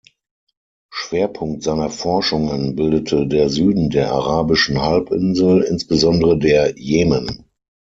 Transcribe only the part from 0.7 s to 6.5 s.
Schwerpunkt seiner Forschungen bildete der Süden der arabischen Halbinsel, insbesondere